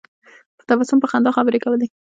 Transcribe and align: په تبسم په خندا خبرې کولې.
په 0.57 0.63
تبسم 0.69 0.97
په 1.01 1.07
خندا 1.11 1.29
خبرې 1.37 1.59
کولې. 1.63 1.87